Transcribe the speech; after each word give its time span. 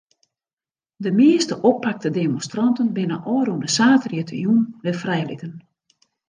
De 0.95 1.11
measte 1.17 1.57
oppakte 1.71 2.09
demonstranten 2.19 2.89
binne 2.97 3.17
ôfrûne 3.35 3.69
saterdeitejûn 3.77 4.59
wer 4.83 4.95
frijlitten. 5.03 5.53